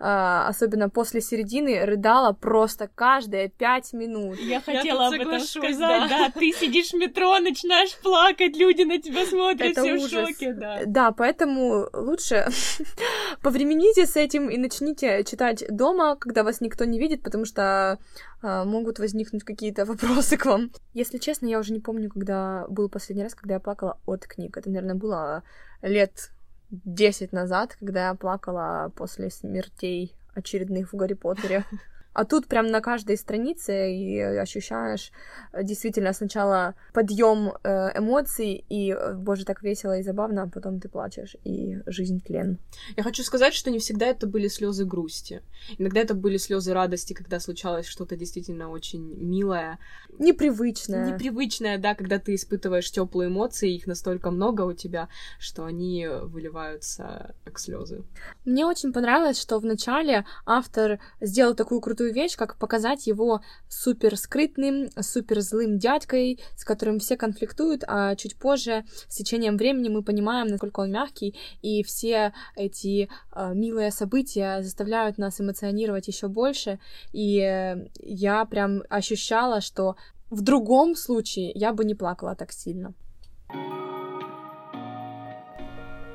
особенно 0.00 0.88
после 0.88 1.20
середины, 1.20 1.84
рыдала 1.84 2.32
просто 2.32 2.88
каждые 2.88 3.50
пять 3.50 3.92
минут. 3.92 4.38
Я 4.38 4.60
хотела 4.60 5.08
об 5.08 5.12
этом 5.12 5.40
сказать, 5.40 5.78
да. 5.78 6.08
да. 6.08 6.32
Ты 6.34 6.52
сидишь 6.52 6.92
в 6.92 6.94
метро, 6.94 7.38
начинаешь 7.38 7.96
плакать, 7.98 8.56
люди 8.56 8.82
на 8.82 8.98
тебя 8.98 9.26
смотрят, 9.26 9.72
Это 9.72 9.82
все 9.82 9.94
ужас. 9.94 10.10
в 10.10 10.10
шоке, 10.10 10.52
да. 10.54 10.80
Да, 10.86 11.12
поэтому 11.12 11.88
лучше 11.92 12.48
повремените 13.42 14.06
с 14.06 14.16
этим 14.16 14.48
и 14.48 14.56
начните 14.56 15.22
читать 15.24 15.64
дома, 15.68 16.16
когда 16.16 16.44
вас 16.44 16.62
никто 16.62 16.86
не 16.86 16.98
видит, 16.98 17.22
потому 17.22 17.44
что 17.44 17.98
а, 18.42 18.64
могут 18.64 18.98
возникнуть 18.98 19.44
какие-то 19.44 19.84
вопросы 19.84 20.36
к 20.38 20.46
вам. 20.46 20.70
Если 20.94 21.18
честно, 21.18 21.46
я 21.46 21.58
уже 21.58 21.72
не 21.72 21.80
помню, 21.80 22.08
когда 22.10 22.64
был 22.68 22.88
последний 22.88 23.22
раз, 23.22 23.34
когда 23.34 23.54
я 23.54 23.60
плакала 23.60 23.98
от 24.06 24.26
книг. 24.26 24.56
Это, 24.56 24.70
наверное, 24.70 24.94
было 24.94 25.42
лет 25.82 26.30
10 26.70 27.32
назад, 27.32 27.76
когда 27.78 28.08
я 28.08 28.14
плакала 28.14 28.92
после 28.94 29.30
смертей 29.30 30.14
очередных 30.34 30.92
в 30.92 30.96
Гарри 30.96 31.14
Поттере. 31.14 31.64
А 32.20 32.24
тут 32.26 32.46
прям 32.48 32.66
на 32.66 32.82
каждой 32.82 33.16
странице 33.16 33.94
и 33.94 34.20
ощущаешь 34.20 35.10
э, 35.52 35.64
действительно 35.64 36.12
сначала 36.12 36.74
подъем 36.92 37.54
э, 37.64 37.98
эмоций, 37.98 38.62
и, 38.68 38.92
э, 38.92 39.14
боже, 39.14 39.46
так 39.46 39.62
весело 39.62 39.98
и 39.98 40.02
забавно, 40.02 40.42
а 40.42 40.46
потом 40.46 40.80
ты 40.80 40.90
плачешь, 40.90 41.36
и 41.44 41.78
жизнь 41.86 42.20
тлен. 42.20 42.58
Я 42.98 43.04
хочу 43.04 43.22
сказать, 43.22 43.54
что 43.54 43.70
не 43.70 43.78
всегда 43.78 44.04
это 44.04 44.26
были 44.26 44.48
слезы 44.48 44.84
грусти. 44.84 45.40
Иногда 45.78 46.00
это 46.00 46.14
были 46.14 46.36
слезы 46.36 46.74
радости, 46.74 47.14
когда 47.14 47.40
случалось 47.40 47.86
что-то 47.86 48.16
действительно 48.16 48.68
очень 48.68 49.14
милое. 49.16 49.78
Непривычное. 50.18 51.14
Непривычное, 51.14 51.78
да, 51.78 51.94
когда 51.94 52.18
ты 52.18 52.34
испытываешь 52.34 52.90
теплые 52.90 53.30
эмоции, 53.30 53.74
их 53.74 53.86
настолько 53.86 54.30
много 54.30 54.66
у 54.66 54.74
тебя, 54.74 55.08
что 55.38 55.64
они 55.64 56.06
выливаются 56.06 57.34
как 57.44 57.58
слезы. 57.58 58.02
Мне 58.44 58.66
очень 58.66 58.92
понравилось, 58.92 59.40
что 59.40 59.58
вначале 59.58 60.26
автор 60.44 61.00
сделал 61.22 61.54
такую 61.54 61.80
крутую 61.80 62.09
крутую 62.10 62.14
вещь, 62.14 62.36
как 62.36 62.56
показать 62.56 63.06
его 63.06 63.40
супер 63.68 64.16
скрытным, 64.16 64.90
супер 65.00 65.40
злым 65.40 65.78
дядькой, 65.78 66.38
с 66.56 66.64
которым 66.64 66.98
все 66.98 67.16
конфликтуют, 67.16 67.84
а 67.86 68.14
чуть 68.16 68.36
позже, 68.36 68.84
с 69.08 69.16
течением 69.16 69.56
времени, 69.56 69.88
мы 69.88 70.02
понимаем, 70.02 70.48
насколько 70.48 70.80
он 70.80 70.90
мягкий, 70.90 71.34
и 71.62 71.82
все 71.82 72.32
эти 72.56 73.08
э, 73.34 73.54
милые 73.54 73.90
события 73.90 74.62
заставляют 74.62 75.18
нас 75.18 75.40
эмоционировать 75.40 76.08
еще 76.08 76.28
больше, 76.28 76.78
и 77.12 77.40
э, 77.40 77.88
я 78.00 78.44
прям 78.44 78.82
ощущала, 78.90 79.60
что 79.60 79.96
в 80.30 80.42
другом 80.42 80.96
случае 80.96 81.52
я 81.54 81.72
бы 81.72 81.84
не 81.84 81.94
плакала 81.94 82.34
так 82.34 82.52
сильно. 82.52 82.92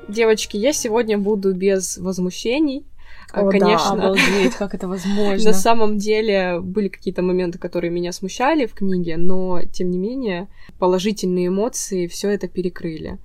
Девочки, 0.08 0.56
я 0.56 0.72
сегодня 0.72 1.18
буду 1.18 1.52
без 1.52 1.98
возмущений, 1.98 2.84
о, 3.32 3.48
конечно. 3.50 3.96
Да, 3.96 4.02
обалдеть, 4.08 4.54
как 4.54 4.74
это 4.74 4.88
возможно. 4.88 5.50
На 5.50 5.52
самом 5.52 5.98
деле 5.98 6.60
были 6.60 6.88
какие-то 6.88 7.22
моменты, 7.22 7.58
которые 7.58 7.90
меня 7.90 8.12
смущали 8.12 8.66
в 8.66 8.74
книге, 8.74 9.16
но 9.16 9.62
тем 9.72 9.90
не 9.90 9.98
менее 9.98 10.48
положительные 10.78 11.48
эмоции 11.48 12.06
все 12.06 12.30
это 12.30 12.48
перекрыли. 12.48 13.18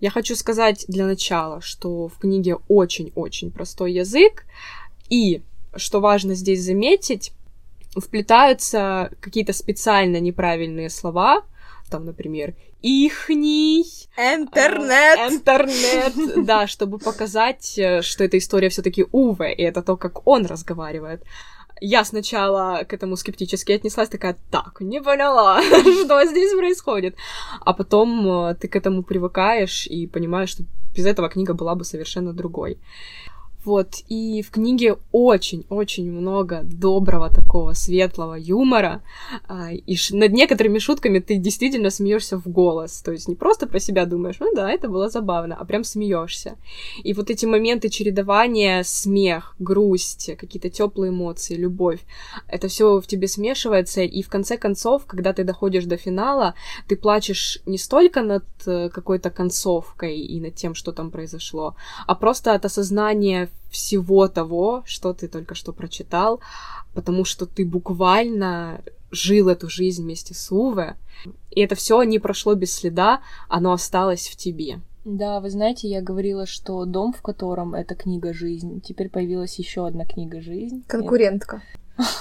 Я 0.00 0.10
хочу 0.10 0.34
сказать 0.34 0.86
для 0.88 1.06
начала, 1.06 1.60
что 1.60 2.08
в 2.08 2.18
книге 2.18 2.56
очень-очень 2.68 3.50
простой 3.50 3.92
язык, 3.92 4.44
и, 5.10 5.42
что 5.76 6.00
важно 6.00 6.34
здесь 6.34 6.64
заметить, 6.64 7.32
вплетаются 7.94 9.10
какие-то 9.20 9.52
специально 9.52 10.18
неправильные 10.20 10.88
слова, 10.88 11.42
там, 11.90 12.04
например, 12.04 12.54
ихний 12.82 13.84
интернет. 14.16 15.18
Э, 15.18 15.28
интернет, 15.28 16.46
да, 16.46 16.66
чтобы 16.66 16.98
показать, 16.98 17.78
э, 17.78 18.02
что 18.02 18.24
эта 18.24 18.38
история 18.38 18.68
все-таки 18.68 19.04
Уве, 19.12 19.52
и 19.52 19.62
это 19.62 19.82
то, 19.82 19.96
как 19.96 20.26
он 20.26 20.46
разговаривает. 20.46 21.22
Я 21.82 22.04
сначала 22.04 22.84
к 22.84 22.92
этому 22.92 23.16
скептически 23.16 23.72
отнеслась, 23.72 24.08
такая, 24.08 24.36
так, 24.50 24.80
не 24.80 25.00
поняла, 25.00 25.62
что 26.04 26.24
здесь 26.26 26.52
происходит. 26.52 27.16
А 27.60 27.72
потом 27.72 28.48
э, 28.50 28.54
ты 28.54 28.68
к 28.68 28.76
этому 28.76 29.02
привыкаешь 29.02 29.86
и 29.86 30.06
понимаешь, 30.06 30.50
что 30.50 30.64
без 30.94 31.06
этого 31.06 31.28
книга 31.28 31.54
была 31.54 31.74
бы 31.74 31.84
совершенно 31.84 32.32
другой. 32.32 32.78
Вот, 33.64 33.96
и 34.08 34.42
в 34.42 34.50
книге 34.50 34.96
очень-очень 35.12 36.10
много 36.10 36.62
доброго 36.64 37.28
такого 37.28 37.74
светлого 37.74 38.34
юмора, 38.34 39.02
а, 39.48 39.70
и 39.72 39.96
над 40.12 40.32
некоторыми 40.32 40.78
шутками 40.78 41.18
ты 41.18 41.36
действительно 41.36 41.90
смеешься 41.90 42.38
в 42.38 42.48
голос, 42.48 43.02
то 43.02 43.12
есть 43.12 43.28
не 43.28 43.34
просто 43.34 43.66
про 43.66 43.78
себя 43.78 44.06
думаешь, 44.06 44.36
ну 44.40 44.54
да, 44.54 44.70
это 44.70 44.88
было 44.88 45.10
забавно, 45.10 45.56
а 45.60 45.64
прям 45.66 45.84
смеешься. 45.84 46.56
И 47.04 47.12
вот 47.12 47.28
эти 47.28 47.44
моменты 47.44 47.90
чередования 47.90 48.82
смех, 48.82 49.54
грусть, 49.58 50.30
какие-то 50.38 50.70
теплые 50.70 51.10
эмоции, 51.10 51.54
любовь, 51.54 52.00
это 52.48 52.68
все 52.68 52.98
в 52.98 53.06
тебе 53.06 53.28
смешивается, 53.28 54.00
и 54.00 54.22
в 54.22 54.30
конце 54.30 54.56
концов, 54.56 55.04
когда 55.04 55.34
ты 55.34 55.44
доходишь 55.44 55.84
до 55.84 55.98
финала, 55.98 56.54
ты 56.88 56.96
плачешь 56.96 57.60
не 57.66 57.76
столько 57.76 58.22
над 58.22 58.44
э, 58.64 58.88
какой-то 58.88 59.30
концовкой 59.30 60.18
и 60.18 60.40
над 60.40 60.54
тем, 60.54 60.74
что 60.74 60.92
там 60.92 61.10
произошло, 61.10 61.76
а 62.06 62.14
просто 62.14 62.54
от 62.54 62.64
осознания 62.64 63.49
всего 63.70 64.28
того, 64.28 64.82
что 64.86 65.12
ты 65.12 65.28
только 65.28 65.54
что 65.54 65.72
прочитал, 65.72 66.40
потому 66.94 67.24
что 67.24 67.46
ты 67.46 67.64
буквально 67.64 68.82
жил 69.10 69.48
эту 69.48 69.68
жизнь 69.68 70.02
вместе 70.02 70.34
с 70.34 70.50
Уве, 70.52 70.96
и 71.50 71.60
это 71.60 71.74
все 71.74 72.02
не 72.02 72.18
прошло 72.18 72.54
без 72.54 72.72
следа, 72.72 73.20
оно 73.48 73.72
осталось 73.72 74.28
в 74.28 74.36
тебе. 74.36 74.80
Да, 75.04 75.40
вы 75.40 75.50
знаете, 75.50 75.88
я 75.88 76.02
говорила, 76.02 76.46
что 76.46 76.84
дом, 76.84 77.12
в 77.12 77.22
котором 77.22 77.74
эта 77.74 77.94
книга 77.94 78.34
жизнь, 78.34 78.80
теперь 78.80 79.08
появилась 79.08 79.58
еще 79.58 79.86
одна 79.86 80.04
книга 80.04 80.40
жизнь. 80.40 80.84
Конкурентка. 80.86 81.62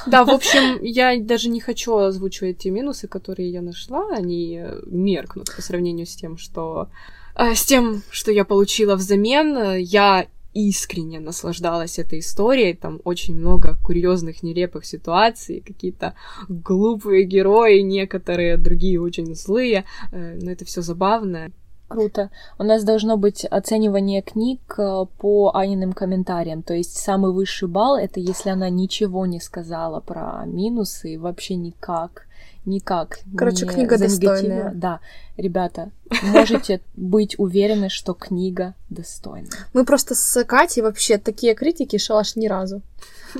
Да, 0.07 0.25
в 0.25 0.29
общем, 0.29 0.83
я 0.83 1.17
даже 1.21 1.47
не 1.47 1.61
хочу 1.61 1.95
озвучивать 1.95 2.57
те 2.57 2.69
минусы, 2.69 3.07
которые 3.07 3.49
я 3.49 3.61
нашла, 3.61 4.09
они 4.11 4.61
меркнут 4.85 5.55
по 5.55 5.61
сравнению 5.61 6.05
с 6.05 6.17
тем, 6.17 6.37
что 6.37 6.89
э, 7.35 7.55
с 7.55 7.63
тем, 7.63 8.01
что 8.09 8.29
я 8.29 8.43
получила 8.43 8.97
взамен. 8.97 9.77
Я 9.77 10.27
искренне 10.53 11.19
наслаждалась 11.19 11.99
этой 11.99 12.19
историей. 12.19 12.73
Там 12.73 12.99
очень 13.03 13.35
много 13.35 13.77
курьезных, 13.83 14.43
нелепых 14.43 14.85
ситуаций, 14.85 15.63
какие-то 15.65 16.15
глупые 16.47 17.25
герои, 17.25 17.81
некоторые 17.81 18.57
другие 18.57 19.01
очень 19.01 19.35
злые. 19.35 19.85
Э, 20.11 20.37
но 20.41 20.51
это 20.51 20.65
все 20.65 20.81
забавно. 20.81 21.51
Круто. 21.87 22.29
У 22.59 22.63
нас 22.63 22.83
должно 22.83 23.17
быть 23.17 23.45
оценивание 23.45 24.21
книг 24.21 24.61
э, 24.77 25.05
по 25.17 25.51
Аниным 25.55 25.93
комментариям. 25.93 26.61
То 26.61 26.75
есть 26.75 26.97
самый 26.97 27.31
высший 27.31 27.67
балл 27.67 27.97
это 27.97 28.19
если 28.19 28.49
она 28.49 28.69
ничего 28.69 29.25
не 29.25 29.39
сказала 29.39 29.99
про 29.99 30.43
минусы, 30.45 31.17
вообще 31.19 31.55
никак 31.55 32.27
никак. 32.65 33.19
Короче, 33.37 33.65
не 33.65 33.73
книга 33.73 33.97
достойная. 33.97 34.71
Да, 34.73 34.99
ребята, 35.37 35.91
можете 36.23 36.81
быть 36.95 37.37
уверены, 37.37 37.89
что 37.89 38.13
книга 38.13 38.75
достойная. 38.89 39.49
Мы 39.73 39.85
просто 39.85 40.15
с 40.15 40.43
Катей 40.43 40.83
вообще 40.83 41.17
такие 41.17 41.55
критики 41.55 41.97
шалаш 41.97 42.35
ни 42.35 42.47
разу. 42.47 42.81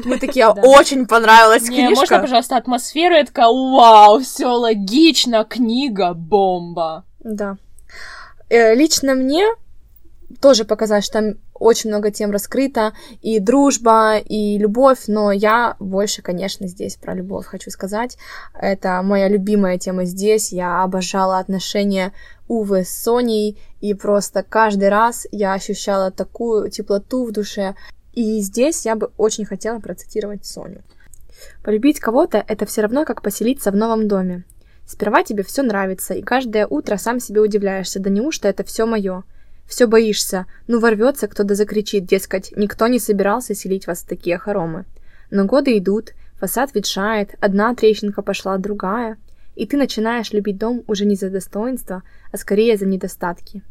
Мы 0.05 0.19
такие, 0.19 0.47
очень 0.47 1.05
понравилась 1.05 1.65
книжка. 1.65 1.95
Можно, 1.95 2.19
пожалуйста, 2.19 2.57
атмосферу? 2.57 3.15
Я 3.15 3.25
такая, 3.25 3.47
вау, 3.47 4.19
все 4.19 4.47
логично, 4.47 5.43
книга 5.43 6.13
бомба. 6.13 7.05
Да. 7.19 7.57
Э, 8.49 8.73
лично 8.75 9.15
мне 9.15 9.45
тоже 10.41 10.65
показать, 10.65 11.03
что 11.03 11.19
там 11.21 11.33
очень 11.53 11.89
много 11.89 12.12
тем 12.12 12.31
раскрыто, 12.31 12.93
и 13.21 13.39
дружба, 13.39 14.17
и 14.17 14.57
любовь, 14.57 15.03
но 15.07 15.31
я 15.31 15.75
больше, 15.79 16.21
конечно, 16.21 16.67
здесь 16.67 16.95
про 16.95 17.13
любовь 17.13 17.45
хочу 17.45 17.71
сказать. 17.71 18.17
Это 18.53 19.01
моя 19.03 19.27
любимая 19.27 19.77
тема 19.77 20.05
здесь, 20.05 20.51
я 20.51 20.83
обожала 20.83 21.39
отношения 21.39 22.13
Увы 22.48 22.83
с 22.83 22.89
Соней, 22.89 23.59
и 23.79 23.93
просто 23.93 24.43
каждый 24.43 24.89
раз 24.89 25.27
я 25.31 25.53
ощущала 25.53 26.12
такую 26.12 26.69
теплоту 26.69 27.25
в 27.25 27.31
душе, 27.31 27.75
и 28.13 28.39
здесь 28.39 28.86
я 28.86 28.95
бы 28.95 29.12
очень 29.17 29.45
хотела 29.45 29.79
процитировать 29.79 30.45
Соню. 30.45 30.83
Полюбить 31.63 32.00
кого-то— 32.00 32.43
это 32.48 32.65
все 32.65 32.81
равно, 32.81 33.05
как 33.05 33.21
поселиться 33.21 33.71
в 33.71 33.75
новом 33.75 34.07
доме. 34.07 34.43
Сперва 34.86 35.24
тебе 35.24 35.43
все 35.43 35.62
нравится, 35.62 36.15
и 36.15 36.24
каждое 36.24 36.65
утро 36.65 36.98
сам 36.98 37.19
себе 37.19 37.41
удивляешься, 37.41 38.00
да 38.00 38.09
неужто 38.09 38.48
это 38.48 38.63
все 38.63 38.88
мое? 38.88 39.24
Все 39.69 39.85
боишься, 39.85 40.47
ну 40.65 40.79
ворвется 40.79 41.27
кто-то 41.27 41.53
закричит, 41.53 42.07
дескать, 42.07 42.51
никто 42.57 42.88
не 42.88 42.97
собирался 42.97 43.53
селить 43.53 43.85
вас 43.85 43.99
в 43.99 44.07
такие 44.07 44.39
хоромы. 44.39 44.85
Но 45.29 45.45
годы 45.45 45.77
идут, 45.77 46.13
фасад 46.39 46.73
ветшает, 46.73 47.35
одна 47.39 47.75
трещинка 47.75 48.23
пошла, 48.23 48.57
другая. 48.57 49.17
И 49.55 49.67
ты 49.67 49.77
начинаешь 49.77 50.33
любить 50.33 50.57
дом 50.57 50.83
уже 50.88 51.05
не 51.05 51.15
за 51.15 51.29
достоинство, 51.29 52.01
а 52.31 52.38
скорее 52.38 52.77
за 52.77 52.88
недостатки. 52.88 53.61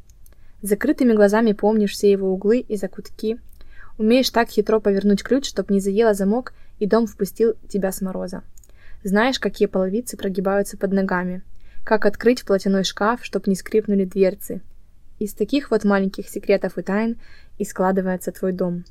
Закрытыми 0.63 1.15
глазами 1.15 1.53
помнишь 1.53 1.93
все 1.93 2.13
его 2.13 2.33
углы 2.33 2.61
и 2.61 2.77
закутки. 2.77 3.41
Умеешь 3.99 4.31
так 4.31 4.51
хитро 4.51 4.79
повернуть 4.79 5.25
ключ, 5.25 5.49
чтоб 5.49 5.69
не 5.69 5.81
заело 5.81 6.15
замок, 6.15 6.53
и 6.79 6.87
дом 6.87 7.09
впустил 7.09 7.55
тебя 7.69 7.91
с 7.91 8.01
мороза. 8.03 8.45
Знаешь, 9.03 9.41
какие 9.41 9.67
половицы 9.67 10.17
прогибаются 10.17 10.77
под 10.77 10.93
ногами. 10.93 11.43
Как 11.85 12.07
открыть 12.07 12.45
платяной 12.45 12.85
шкаф, 12.85 13.25
чтоб 13.25 13.49
не 13.49 13.57
скрипнули 13.57 14.05
дверцы. 14.05 14.61
Из 15.19 15.35
таких 15.35 15.71
вот 15.71 15.85
маленьких 15.85 16.29
секретов 16.29 16.79
и 16.79 16.83
тайн 16.83 17.17
и 17.59 17.65
складывается 17.65 18.31
твой 18.31 18.53
дом. 18.53 18.85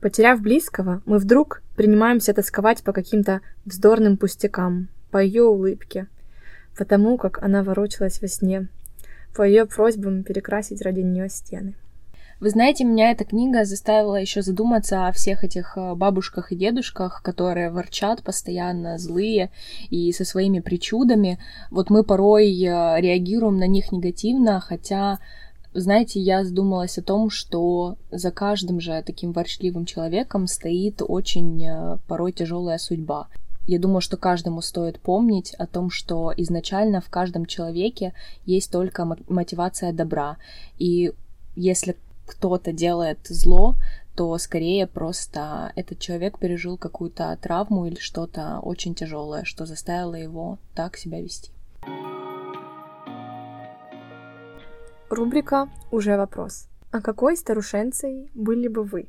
Потеряв 0.00 0.40
близкого, 0.40 1.02
мы 1.06 1.18
вдруг 1.18 1.62
принимаемся 1.76 2.32
тосковать 2.32 2.82
по 2.82 2.92
каким-то 2.92 3.40
вздорным 3.64 4.16
пустякам, 4.16 4.88
по 5.10 5.18
ее 5.18 5.42
улыбке, 5.42 6.06
потому 6.76 7.18
как 7.18 7.42
она 7.42 7.62
ворочалась 7.62 8.20
во 8.20 8.28
сне, 8.28 8.68
по 9.34 9.42
ее 9.42 9.66
просьбам 9.66 10.22
перекрасить 10.24 10.82
ради 10.82 11.00
нее 11.00 11.28
стены. 11.28 11.74
Вы 12.40 12.48
знаете, 12.48 12.84
меня 12.84 13.10
эта 13.10 13.24
книга 13.24 13.66
заставила 13.66 14.16
еще 14.16 14.40
задуматься 14.40 15.06
о 15.06 15.12
всех 15.12 15.44
этих 15.44 15.76
э, 15.76 15.94
бабушках 15.94 16.52
и 16.52 16.56
дедушках, 16.56 17.20
которые 17.22 17.70
ворчат 17.70 18.22
постоянно, 18.22 18.96
злые 18.96 19.50
и 19.90 20.10
со 20.12 20.24
своими 20.24 20.60
причудами. 20.60 21.38
Вот 21.70 21.90
мы 21.90 22.02
порой 22.02 22.50
э, 22.50 22.98
реагируем 22.98 23.58
на 23.58 23.66
них 23.66 23.92
негативно, 23.92 24.58
хотя 24.58 25.18
знаете, 25.74 26.18
я 26.18 26.42
задумалась 26.42 26.96
о 26.96 27.02
том, 27.02 27.28
что 27.28 27.98
за 28.10 28.30
каждым 28.30 28.80
же 28.80 29.02
таким 29.04 29.32
ворчливым 29.32 29.84
человеком 29.84 30.46
стоит 30.46 31.02
очень 31.06 31.62
э, 31.66 31.98
порой 32.08 32.32
тяжелая 32.32 32.78
судьба. 32.78 33.28
Я 33.66 33.78
думаю, 33.78 34.00
что 34.00 34.16
каждому 34.16 34.62
стоит 34.62 34.98
помнить 34.98 35.52
о 35.58 35.66
том, 35.66 35.90
что 35.90 36.32
изначально 36.34 37.02
в 37.02 37.10
каждом 37.10 37.44
человеке 37.44 38.14
есть 38.46 38.72
только 38.72 39.04
мотивация 39.28 39.92
добра. 39.92 40.38
И 40.78 41.12
если 41.54 41.96
кто-то 42.30 42.72
делает 42.72 43.18
зло, 43.26 43.74
то 44.14 44.38
скорее 44.38 44.86
просто 44.86 45.72
этот 45.74 45.98
человек 45.98 46.38
пережил 46.38 46.78
какую-то 46.78 47.36
травму 47.42 47.86
или 47.86 47.98
что-то 47.98 48.60
очень 48.62 48.94
тяжелое, 48.94 49.44
что 49.44 49.66
заставило 49.66 50.14
его 50.14 50.58
так 50.74 50.96
себя 50.96 51.20
вести. 51.20 51.50
Рубрика 55.08 55.68
«Уже 55.90 56.16
вопрос». 56.16 56.68
А 56.92 57.00
какой 57.00 57.36
старушенцей 57.36 58.30
были 58.34 58.68
бы 58.68 58.84
вы? 58.84 59.08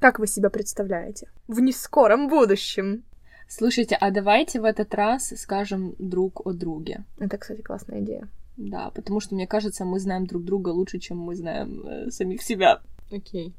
Как 0.00 0.18
вы 0.18 0.26
себя 0.26 0.48
представляете? 0.48 1.28
В 1.48 1.60
нескором 1.60 2.28
будущем. 2.28 3.04
Слушайте, 3.46 3.94
а 3.94 4.10
давайте 4.10 4.60
в 4.60 4.64
этот 4.64 4.94
раз 4.94 5.34
скажем 5.36 5.94
друг 5.98 6.46
о 6.46 6.52
друге. 6.52 7.04
Это, 7.18 7.36
кстати, 7.36 7.60
классная 7.60 8.00
идея. 8.00 8.28
Да, 8.56 8.90
потому 8.90 9.20
что, 9.20 9.34
мне 9.34 9.46
кажется, 9.46 9.84
мы 9.84 9.98
знаем 9.98 10.26
друг 10.26 10.44
друга 10.44 10.68
лучше, 10.70 10.98
чем 10.98 11.18
мы 11.18 11.34
знаем 11.34 11.86
э, 11.86 12.10
самих 12.10 12.42
себя. 12.42 12.80
Окей. 13.10 13.48
Okay. 13.48 13.52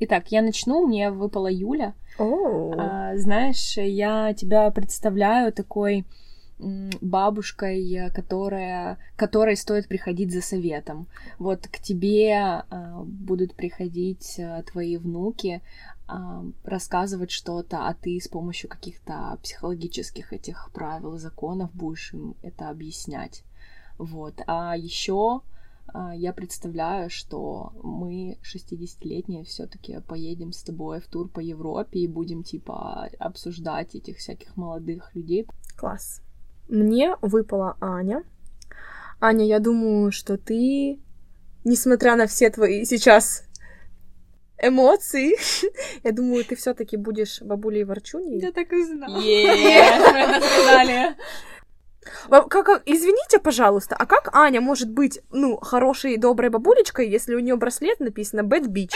Итак, 0.00 0.30
я 0.30 0.42
начну. 0.42 0.86
Мне 0.86 1.10
выпала 1.10 1.50
Юля. 1.50 1.94
Oh. 2.18 2.72
А, 2.78 3.16
знаешь, 3.16 3.76
я 3.76 4.32
тебя 4.32 4.70
представляю 4.70 5.52
такой 5.52 6.06
бабушкой, 7.00 8.10
которая, 8.12 8.98
которой 9.16 9.56
стоит 9.56 9.86
приходить 9.86 10.32
за 10.32 10.40
советом. 10.40 11.06
Вот 11.38 11.68
к 11.68 11.78
тебе 11.78 12.32
э, 12.32 13.02
будут 13.04 13.54
приходить 13.54 14.34
э, 14.38 14.64
твои 14.64 14.96
внуки, 14.96 15.62
рассказывать 16.64 17.30
что-то, 17.30 17.86
а 17.86 17.94
ты 17.94 18.18
с 18.20 18.28
помощью 18.28 18.70
каких-то 18.70 19.38
психологических 19.42 20.32
этих 20.32 20.70
правил 20.72 21.18
законов 21.18 21.70
будешь 21.74 22.14
им 22.14 22.34
это 22.42 22.70
объяснять. 22.70 23.44
Вот. 23.98 24.40
А 24.46 24.76
еще 24.76 25.42
я 26.14 26.32
представляю, 26.32 27.08
что 27.08 27.72
мы 27.82 28.38
60-летние 28.42 29.44
все-таки 29.44 30.00
поедем 30.06 30.52
с 30.52 30.62
тобой 30.62 31.00
в 31.00 31.06
тур 31.06 31.28
по 31.28 31.40
Европе 31.40 32.00
и 32.00 32.06
будем 32.06 32.42
типа 32.42 33.08
обсуждать 33.18 33.94
этих 33.94 34.18
всяких 34.18 34.56
молодых 34.56 35.14
людей. 35.14 35.46
Класс. 35.76 36.20
Мне 36.68 37.16
выпала 37.22 37.76
Аня. 37.80 38.22
Аня, 39.18 39.46
я 39.46 39.58
думаю, 39.58 40.12
что 40.12 40.36
ты, 40.36 41.00
несмотря 41.64 42.16
на 42.16 42.26
все 42.26 42.50
твои 42.50 42.84
сейчас 42.84 43.47
эмоции, 44.60 45.36
я 46.04 46.12
думаю, 46.12 46.44
ты 46.44 46.56
все-таки 46.56 46.96
будешь 46.96 47.40
бабулей 47.42 47.84
ворчуней. 47.84 48.40
Я 48.40 48.52
так 48.52 48.72
и 48.72 48.84
знала. 48.84 49.20
Yeah, 49.20 51.14
как, 52.28 52.48
как, 52.48 52.82
извините, 52.86 53.38
пожалуйста, 53.38 53.96
а 53.98 54.06
как 54.06 54.34
Аня 54.34 54.60
может 54.60 54.90
быть, 54.90 55.20
ну, 55.30 55.56
хорошей 55.56 56.14
и 56.14 56.16
доброй 56.18 56.50
бабулечкой, 56.50 57.08
если 57.08 57.34
у 57.34 57.38
нее 57.38 57.56
браслет 57.56 58.00
написано 58.00 58.40
Bad 58.40 58.66
Bitch? 58.66 58.92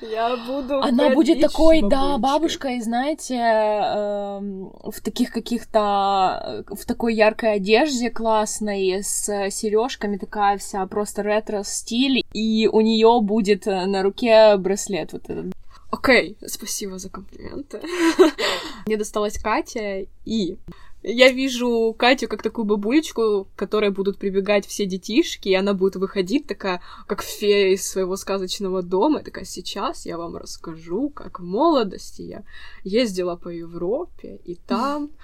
Я 0.00 0.36
буду 0.36 0.80
Она 0.80 1.10
будет 1.10 1.40
такой, 1.40 1.82
да, 1.82 2.18
бабушкой, 2.18 2.80
знаете, 2.80 3.36
эм, 3.36 4.72
в 4.82 5.00
таких 5.02 5.32
каких-то, 5.32 6.64
в 6.68 6.84
такой 6.86 7.14
яркой 7.14 7.54
одежде 7.54 8.10
классной, 8.10 9.02
с 9.02 9.24
сережками 9.50 10.16
такая 10.16 10.58
вся, 10.58 10.86
просто 10.86 11.22
ретро-стиль, 11.22 12.24
и 12.32 12.68
у 12.70 12.80
нее 12.80 13.20
будет 13.22 13.66
на 13.66 14.02
руке 14.02 14.56
браслет 14.56 15.12
вот 15.12 15.24
этот. 15.28 15.52
Окей, 15.90 16.36
okay, 16.40 16.48
спасибо 16.48 16.98
за 16.98 17.08
комплименты. 17.08 17.80
Мне 18.86 18.96
досталась 18.96 19.38
Катя, 19.38 20.06
и 20.24 20.56
я 21.06 21.30
вижу 21.30 21.94
Катю 21.98 22.28
как 22.28 22.42
такую 22.42 22.64
бабулечку, 22.64 23.44
к 23.44 23.58
которой 23.58 23.90
будут 23.90 24.18
прибегать 24.18 24.66
все 24.66 24.86
детишки, 24.86 25.50
и 25.50 25.54
она 25.54 25.74
будет 25.74 25.96
выходить 25.96 26.46
такая, 26.46 26.80
как 27.06 27.22
фея 27.22 27.74
из 27.74 27.86
своего 27.86 28.16
сказочного 28.16 28.82
дома, 28.82 29.20
и 29.20 29.24
такая, 29.24 29.44
сейчас 29.44 30.06
я 30.06 30.16
вам 30.16 30.36
расскажу, 30.36 31.10
как 31.10 31.40
в 31.40 31.44
молодости 31.44 32.22
я 32.22 32.44
ездила 32.84 33.36
по 33.36 33.48
Европе, 33.48 34.40
и 34.44 34.56
там... 34.56 35.10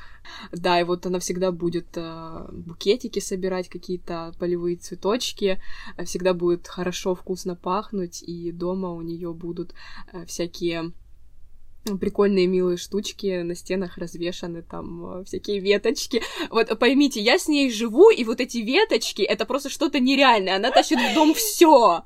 Да, 0.52 0.78
и 0.78 0.84
вот 0.84 1.06
она 1.06 1.18
всегда 1.18 1.50
будет 1.50 1.96
э, 1.96 2.48
букетики 2.52 3.20
собирать, 3.20 3.70
какие-то 3.70 4.34
полевые 4.38 4.76
цветочки, 4.76 5.60
всегда 6.04 6.34
будет 6.34 6.68
хорошо, 6.68 7.14
вкусно 7.14 7.56
пахнуть, 7.56 8.22
и 8.22 8.52
дома 8.52 8.90
у 8.90 9.00
нее 9.00 9.32
будут 9.32 9.72
э, 10.12 10.26
всякие 10.26 10.92
прикольные 11.84 12.46
милые 12.46 12.76
штучки 12.76 13.42
на 13.42 13.54
стенах 13.54 13.96
развешаны, 13.96 14.62
там 14.62 15.20
э, 15.20 15.24
всякие 15.24 15.60
веточки. 15.60 16.22
Вот 16.50 16.78
поймите, 16.78 17.20
я 17.20 17.38
с 17.38 17.48
ней 17.48 17.70
живу, 17.70 18.10
и 18.10 18.24
вот 18.24 18.40
эти 18.40 18.58
веточки, 18.58 19.22
это 19.22 19.46
просто 19.46 19.70
что-то 19.70 19.98
нереальное. 19.98 20.56
Она 20.56 20.70
тащит 20.70 20.98
в 20.98 21.14
дом 21.14 21.34
все. 21.34 22.02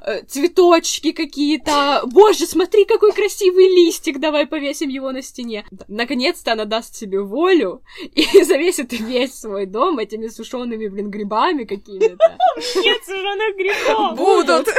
Э, 0.00 0.22
цветочки 0.24 1.12
какие-то. 1.12 2.02
Боже, 2.06 2.46
смотри, 2.46 2.84
какой 2.84 3.12
красивый 3.12 3.68
листик, 3.68 4.18
давай 4.18 4.46
повесим 4.46 4.88
его 4.88 5.12
на 5.12 5.22
стене. 5.22 5.64
Наконец-то 5.88 6.52
она 6.52 6.64
даст 6.64 6.96
себе 6.96 7.20
волю 7.20 7.82
и 8.14 8.24
завесит 8.44 8.92
весь 8.92 9.34
свой 9.34 9.66
дом 9.66 9.98
этими 9.98 10.28
сушеными, 10.28 10.88
блин, 10.88 11.10
грибами 11.10 11.64
какими-то. 11.64 12.38
Нет 12.76 13.04
сушеных 13.04 13.56
грибов! 13.56 14.16
Будут! 14.16 14.68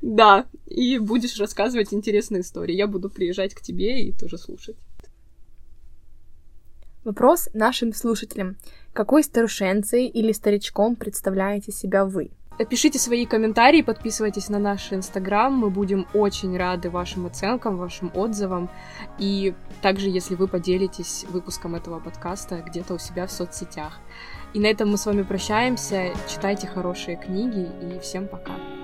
Да, 0.00 0.46
и 0.70 0.98
будешь 0.98 1.38
рассказывать 1.38 1.92
интересные 1.92 2.40
истории. 2.42 2.74
Я 2.74 2.86
буду 2.86 3.10
приезжать 3.10 3.54
к 3.54 3.60
тебе 3.60 4.04
и 4.04 4.12
тоже 4.12 4.38
слушать. 4.38 4.76
Вопрос 7.04 7.48
нашим 7.54 7.92
слушателям. 7.92 8.56
Какой 8.92 9.24
старушенцей 9.24 10.06
или 10.06 10.32
старичком 10.32 10.96
представляете 10.96 11.72
себя 11.72 12.04
вы? 12.04 12.30
Пишите 12.68 12.98
свои 12.98 13.24
комментарии, 13.24 13.80
подписывайтесь 13.80 14.50
на 14.50 14.58
наш 14.58 14.92
инстаграм, 14.92 15.50
мы 15.50 15.70
будем 15.70 16.06
очень 16.12 16.58
рады 16.58 16.90
вашим 16.90 17.24
оценкам, 17.24 17.78
вашим 17.78 18.12
отзывам, 18.14 18.68
и 19.18 19.54
также, 19.80 20.10
если 20.10 20.34
вы 20.34 20.46
поделитесь 20.46 21.24
выпуском 21.30 21.74
этого 21.74 22.00
подкаста 22.00 22.62
где-то 22.66 22.94
у 22.94 22.98
себя 22.98 23.26
в 23.26 23.32
соцсетях. 23.32 23.98
И 24.52 24.60
на 24.60 24.66
этом 24.66 24.90
мы 24.90 24.98
с 24.98 25.06
вами 25.06 25.22
прощаемся, 25.22 26.12
читайте 26.28 26.66
хорошие 26.66 27.16
книги, 27.16 27.66
и 27.82 27.98
всем 28.00 28.28
пока! 28.28 28.79